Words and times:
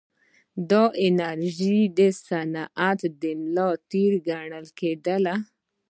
دا 0.69 0.83
پروژې 0.97 1.77
د 1.97 1.99
صنعت 2.27 2.99
د 3.21 3.23
ملا 3.41 3.69
تیر 3.89 4.13
ګڼل 4.27 4.65
کېدې. 4.79 5.33